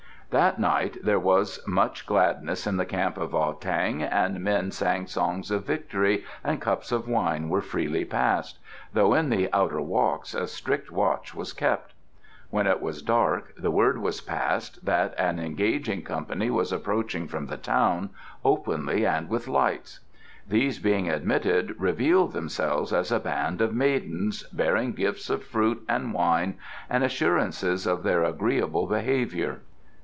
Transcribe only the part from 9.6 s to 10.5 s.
walks a